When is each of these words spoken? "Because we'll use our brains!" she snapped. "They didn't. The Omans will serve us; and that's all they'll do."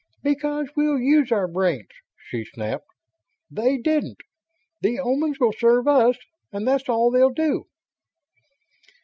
"Because 0.23 0.67
we'll 0.75 0.97
use 0.97 1.31
our 1.31 1.47
brains!" 1.47 1.89
she 2.17 2.43
snapped. 2.43 2.87
"They 3.51 3.77
didn't. 3.77 4.17
The 4.81 4.97
Omans 4.99 5.39
will 5.39 5.53
serve 5.53 5.87
us; 5.87 6.17
and 6.51 6.67
that's 6.67 6.89
all 6.89 7.11
they'll 7.11 7.29
do." 7.29 7.67